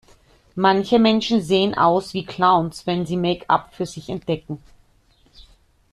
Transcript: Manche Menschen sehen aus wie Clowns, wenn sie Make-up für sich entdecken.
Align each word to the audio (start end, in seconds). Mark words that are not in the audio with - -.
Manche 0.55 0.97
Menschen 0.97 1.43
sehen 1.43 1.75
aus 1.77 2.15
wie 2.15 2.25
Clowns, 2.25 2.87
wenn 2.87 3.05
sie 3.05 3.17
Make-up 3.17 3.71
für 3.75 3.85
sich 3.85 4.09
entdecken. 4.09 4.57